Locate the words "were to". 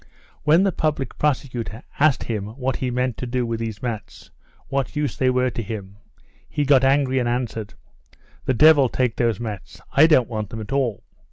5.29-5.61